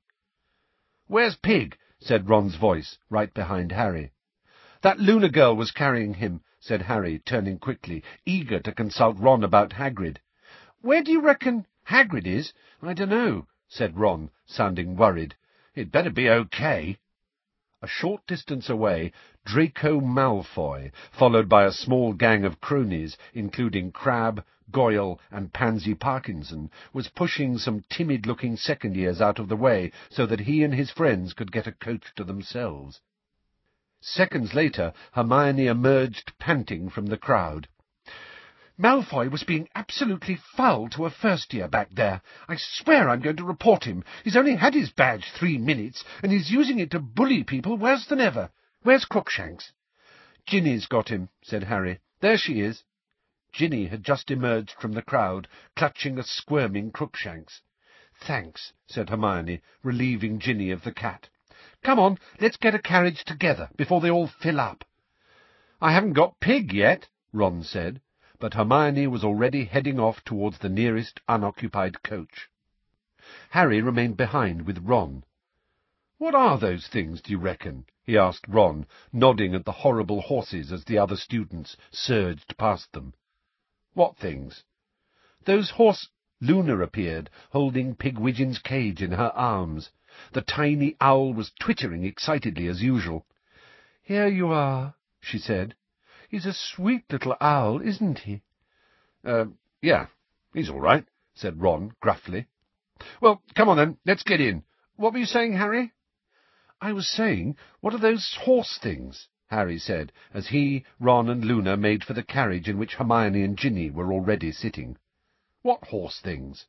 [1.07, 4.13] "'Where's Pig?' said Ron's voice, right behind Harry.
[4.81, 9.73] "'That Luna girl was carrying him,' said Harry, turning quickly, eager to consult Ron about
[9.73, 10.19] Hagrid.
[10.79, 12.53] "'Where do you reckon Hagrid is?
[12.81, 15.33] I dunno,' said Ron, sounding worried.
[15.73, 16.99] "'It better be okay.'
[17.81, 19.11] A short distance away,
[19.43, 26.69] Draco Malfoy, followed by a small gang of cronies, including Crabbe, Goyle, and Pansy Parkinson,
[26.93, 31.33] was pushing some timid-looking second-years out of the way so that he and his friends
[31.33, 33.01] could get a coach to themselves.
[33.99, 37.67] Seconds later, Hermione emerged panting from the crowd.
[38.77, 42.21] Malfoy was being absolutely foul to a first-year back there.
[42.49, 44.03] I swear I'm going to report him.
[44.23, 48.05] He's only had his badge three minutes, and he's using it to bully people worse
[48.05, 48.49] than ever.
[48.83, 49.71] Where's Crookshanks?
[50.45, 51.99] Ginny's got him, said Harry.
[52.19, 52.83] There she is.
[53.53, 55.47] Ginny had just emerged from the crowd,
[55.77, 57.61] clutching a squirming Crookshanks.
[58.27, 61.29] Thanks, said Hermione, relieving Ginny of the cat.
[61.81, 64.83] Come on, let's get a carriage together, before they all fill up.
[65.81, 68.01] I haven't got Pig yet, Ron said,
[68.45, 72.47] but Hermione was already heading off towards the nearest unoccupied coach.
[73.49, 75.23] Harry remained behind with Ron.
[76.19, 77.87] What are those things, do you reckon?
[78.03, 83.15] he asked Ron, nodding at the horrible horses as the other students surged past them.
[83.95, 84.63] What things?
[85.45, 86.07] Those horse...
[86.39, 89.89] Luna appeared, holding Pigwidgeon's cage in her arms.
[90.33, 93.25] The tiny owl was twittering excitedly as usual.
[94.03, 95.73] "Here you are," she said.
[96.35, 98.41] "He's a sweet little owl, isn't he?"
[99.25, 100.07] "Er, yeah,
[100.53, 102.47] he's all right," said Ron gruffly.
[103.21, 104.65] "Well, come on then, let's get in.
[104.97, 105.93] What were you saying, Harry?"
[106.81, 111.77] "I was saying, what are those horse things?" Harry said, as he, Ron, and Luna
[111.77, 114.97] made for the carriage in which Hermione and Ginny were already sitting.
[115.61, 116.65] "What horse things?"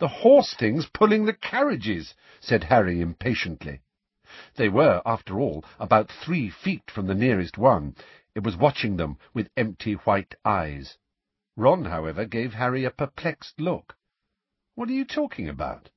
[0.00, 3.80] "The horse things pulling the carriages," said Harry impatiently.
[4.56, 7.96] They were, after all, about three feet from the nearest one.
[8.34, 10.96] It was watching them with empty white eyes.
[11.54, 13.94] Ron, however, gave Harry a perplexed look.
[14.74, 15.90] "What are you talking about?"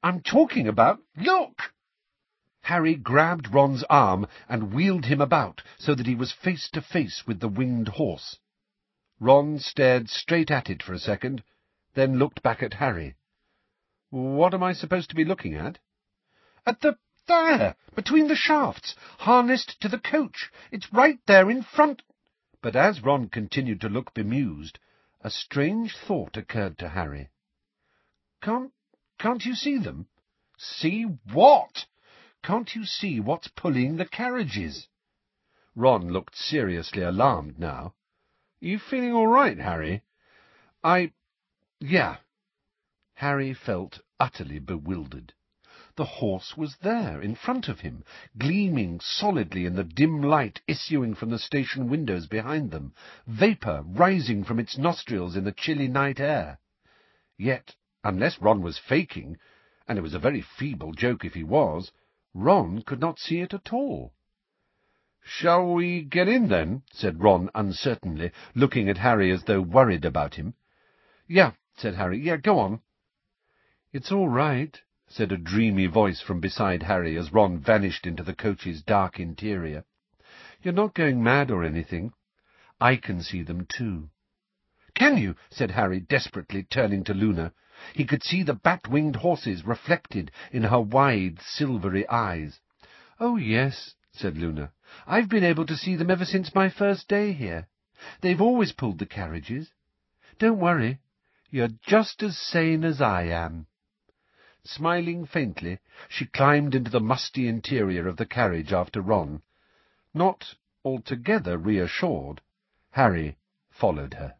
[0.00, 1.02] "I'm talking about...
[1.16, 1.74] Look!"
[2.62, 7.26] Harry grabbed Ron's arm and wheeled him about so that he was face to face
[7.26, 8.38] with the winged horse.
[9.18, 11.42] Ron stared straight at it for a second,
[11.94, 13.16] then looked back at Harry.
[14.10, 15.80] "What am I supposed to be looking at?"
[16.64, 16.96] "At the...
[17.30, 20.50] there, between the shafts, harnessed to the coach.
[20.72, 22.02] It's right there in front—"
[22.60, 24.80] But as Ron continued to look bemused,
[25.20, 27.28] a strange thought occurred to Harry.
[28.42, 28.72] "Can't...
[29.16, 30.08] can't you see them?"
[30.58, 31.86] "See what?"
[32.42, 34.88] "Can't you see what's pulling the carriages?"
[35.76, 37.94] Ron looked seriously alarmed now.
[38.58, 40.02] You feeling all right, Harry?
[40.82, 41.12] I...
[41.78, 42.16] yeah.
[43.14, 45.32] Harry felt utterly bewildered.
[46.00, 48.04] The horse was there, in front of him,
[48.38, 52.94] gleaming solidly in the dim light issuing from the station windows behind them,
[53.26, 56.58] vapour rising from its nostrils in the chilly night air.
[57.36, 59.36] Yet, unless Ron was faking,
[59.86, 61.92] and it was a very feeble joke if he was,
[62.32, 64.14] Ron could not see it at all.
[65.22, 70.36] "Shall we get in, then?" said Ron uncertainly, looking at Harry as though worried about
[70.36, 70.54] him.
[71.26, 72.18] "Yeah," said Harry.
[72.18, 72.80] "Yeah, go on."
[73.92, 74.80] "It's all right,"
[75.12, 79.84] said a dreamy voice from beside Harry as Ron vanished into the coach's dark interior.
[80.62, 82.12] "You're not going mad or anything.
[82.80, 84.08] I can see them too."
[84.94, 87.52] "Can you?" said Harry desperately, turning to Luna.
[87.92, 92.60] He could see the bat-winged horses reflected in her wide, silvery eyes.
[93.18, 94.70] "Oh, yes," said Luna.
[95.08, 97.66] I've been able to see them ever since my first day here.
[98.20, 99.72] They've always pulled the carriages.
[100.38, 101.00] Don't worry.
[101.50, 103.66] You're just as sane as I am.
[104.72, 109.42] Smiling faintly, she climbed into the musty interior of the carriage after Ron.
[110.14, 110.54] Not
[110.84, 112.40] Altogether reassured,
[112.92, 113.36] Harry
[113.68, 114.36] followed her.